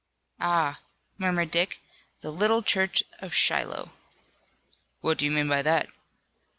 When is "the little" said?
2.21-2.63